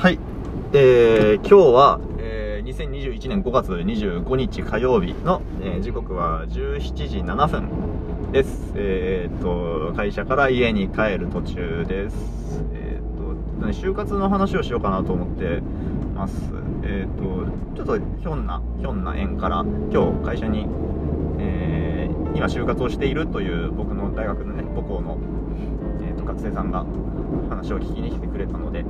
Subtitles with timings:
[0.00, 0.18] はい。
[0.72, 8.72] えー、今日は、えー、2021年5月25日火曜日の、えー時刻は17時7分です。
[8.76, 12.16] えー、と、会社から家に帰る途中です。
[12.72, 15.60] えー、と、就活の話をしようかなと思って
[16.14, 16.50] ます。
[16.82, 20.66] えー、と、ちょっとひょんな、ひょんな縁から、今日会社に、
[21.38, 25.18] えー、今就活をしているという僕の大学のね、母校の、
[26.00, 26.86] えー、と学生さんが
[27.50, 28.82] 話を聞きに来てくれたので、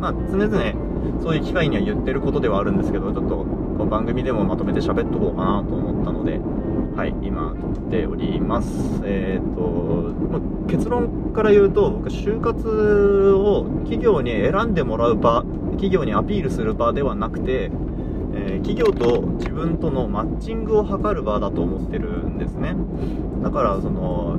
[0.00, 6.40] まあ常々そういう機会には言ってることではあるんですけどちょっとこう番組でもまとめて喋っとこうかなと思ったので
[6.96, 9.00] はい今撮っております。
[9.04, 9.60] えっ、と
[10.30, 17.70] ま結論から言うと僕就活を企業に選んでもらう場企業にアピールする場ではなくて
[18.34, 22.74] え企業と自分とのマッチングを図る場だと思ってるんですね。
[23.42, 24.38] だからその、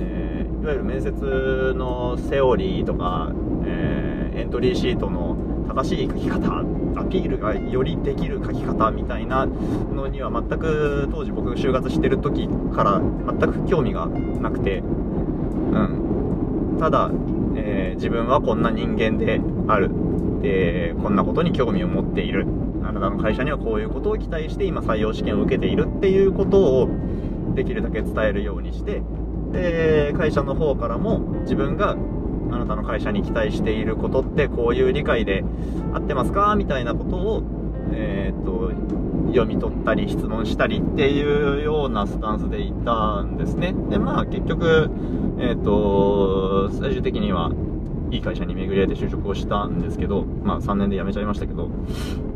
[0.00, 3.30] えーいわゆる面接のセオリーとか、
[3.66, 4.03] え
[4.34, 5.36] エントリーシートの
[5.68, 6.60] 正しい書き方
[6.96, 16.76] アピールがよりできる書き方みたいなのには全く当時僕就活してる時から全く興味がなくてうん。
[16.78, 17.10] ただ、
[17.56, 19.88] えー自分はこんな人間である。
[20.42, 22.44] でこんなことに興味を持っている。
[22.82, 26.88] あなたの会社にはこういうことを期待して今採用試験を受けているっていうことを
[27.54, 29.00] できるだけ伝えるようにして
[29.52, 31.96] で会社の方からも自分が
[32.50, 35.44] あなたの会社に期待していることってこういう理解で
[35.92, 37.42] 合ってますかみたいなことを、
[37.92, 38.72] えー、と
[39.28, 44.90] 読み取ったり質問したりっていうようなスタンスでいたんですねでまあ結局
[45.38, 47.50] えっ、と最終的には
[48.10, 51.68] いい会社に巡り合えて就職をしたんですけどまあ3年で辞めちゃいましたけど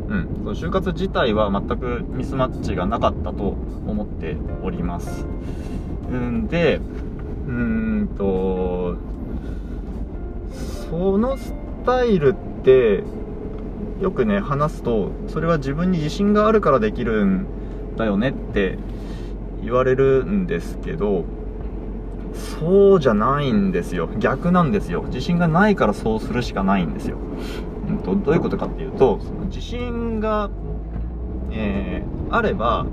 [0.09, 3.55] うん、その就活自体は全くミスマッチがなかったと
[3.87, 5.25] 思っております。
[6.11, 6.77] うんで、
[7.47, 8.95] うーんと、
[10.89, 11.53] そのス
[11.85, 13.03] タイルって、
[14.01, 17.45] よくね、話すと、それは自分に自信があるからできるん
[17.97, 18.77] だよねって
[19.61, 21.25] 言われるんですけど、
[22.33, 24.09] そうじゃないんですよ。
[24.19, 25.03] 逆なんですよ。
[25.03, 27.17] 自信がないからそうするしかないんですよ。
[27.89, 30.49] うんと、どういうことかっていうと、その自信が、
[31.51, 32.85] えーあれば、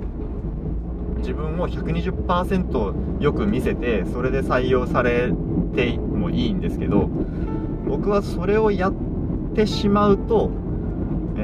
[1.17, 5.31] 自分を120%よく見せて、それで採用され
[5.75, 7.09] てもいいんですけど、
[7.87, 8.93] 僕はそれをやっ
[9.55, 10.51] てしまうと、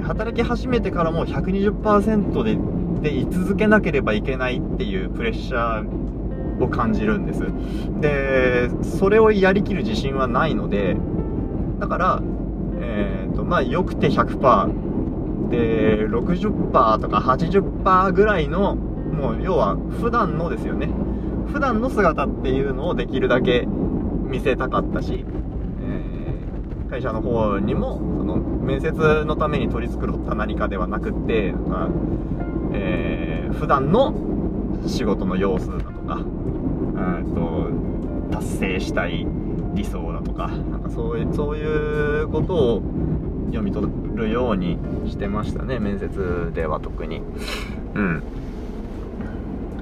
[0.03, 2.57] 働き始めてからも120%で
[3.03, 7.41] で居続けなければいけないっていうプレッシャーを感じるんです。
[7.99, 10.95] で、それをやりきる自信はないので、
[11.79, 12.21] だから、
[12.79, 20.89] えーと、まあ、よくて100%で、60%とか80%ぐらいの、もう、要は、普段のですよね。
[21.51, 25.25] 普段の姿っていうのをできるだけ見せたかったし、
[26.93, 31.89] 会社の方にも、その、面接のために取り繕った何かではなくって、なんか、
[32.73, 34.13] えー普段の
[34.87, 36.19] 仕事の様子だとか、
[37.35, 37.69] と、
[38.31, 39.25] 達成したい
[39.73, 42.81] 理想だとか、なんかそういう、そういうことを
[43.47, 44.77] 読み取るように
[45.07, 47.21] してましたね、面接では特に。
[47.93, 48.23] うん。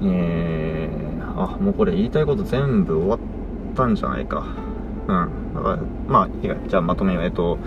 [0.02, 3.18] えー、あ、もうこれ言いたいこと全部終わっ
[3.74, 4.46] たんじゃないか。
[5.08, 5.41] うん。
[5.54, 7.24] だから、まあ、いいやじゃあまとめよう。
[7.24, 7.58] えっと、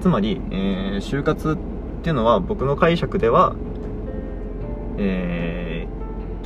[0.00, 3.54] つまり、えー就活っていうのは僕の解釈では、
[4.98, 5.68] えー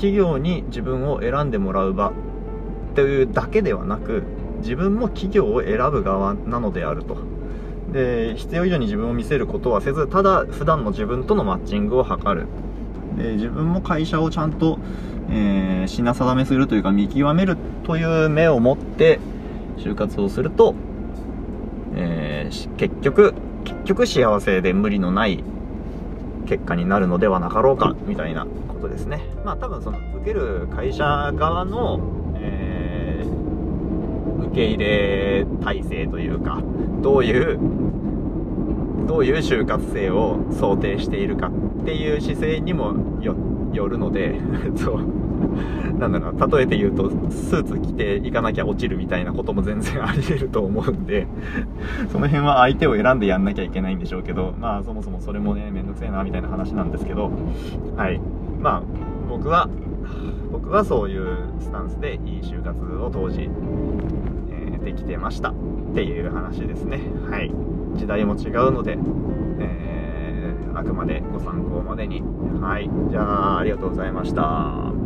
[0.02, 2.12] 企業に自分を選んでもらう場っ
[2.96, 4.24] ていうだけではなく
[4.58, 7.18] 自分も企業を選ぶ側なのであると
[7.92, 12.46] で必要以上に自分を見せることはせずただ普段の自分とのマッチングを図る
[13.16, 14.80] で自分も会社をちゃんと、
[15.30, 19.18] えー品定めするというか見極めるという目を持って
[19.78, 20.74] 就活をすると、
[21.94, 23.34] えー結局
[23.64, 25.42] 結局幸せで無理のない
[26.46, 29.20] 結果になるのではなかろうかみたいなことですね。
[29.44, 32.00] まあ多分その受ける会社側の、
[32.36, 33.12] えー
[34.52, 36.60] 受け入れ体制というか
[37.00, 37.58] どういう
[39.06, 41.48] どういう就活生を想定しているか
[41.80, 44.40] っていう姿勢にもよるので
[44.76, 45.00] そう。
[45.98, 51.26] なんだろう例えて言うとスーツ着ていかなきゃ落ちるみたいなことも全然あり得ると思うんで
[52.10, 57.30] その辺は相手を選んでやんなきゃいけないんでしょうけどまあそもそもそれもねめんどくせえなみたいな話なんですけど
[57.96, 58.20] はい。
[58.60, 58.82] まあ
[59.28, 59.68] 僕は
[60.50, 65.54] 僕はそういうスタンスでいい就活を当時、えーできてましたっ
[65.94, 67.00] ていう話ですね。
[67.30, 67.52] はい。
[67.94, 68.98] 時代も違うので、
[69.60, 72.22] えーあくまでご参考までに。
[72.60, 72.90] はい。
[73.10, 75.01] じゃあありがとうございました。